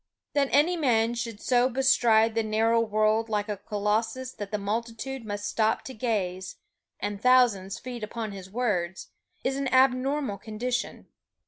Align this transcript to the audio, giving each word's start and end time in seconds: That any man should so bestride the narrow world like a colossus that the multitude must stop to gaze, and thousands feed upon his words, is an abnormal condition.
That 0.33 0.49
any 0.51 0.75
man 0.75 1.13
should 1.13 1.39
so 1.39 1.69
bestride 1.69 2.33
the 2.33 2.41
narrow 2.41 2.79
world 2.79 3.29
like 3.29 3.47
a 3.47 3.57
colossus 3.57 4.31
that 4.31 4.49
the 4.49 4.57
multitude 4.57 5.23
must 5.23 5.45
stop 5.47 5.83
to 5.83 5.93
gaze, 5.93 6.55
and 6.99 7.21
thousands 7.21 7.77
feed 7.77 8.03
upon 8.03 8.31
his 8.31 8.49
words, 8.49 9.11
is 9.43 9.57
an 9.57 9.67
abnormal 9.67 10.39
condition. 10.39 11.05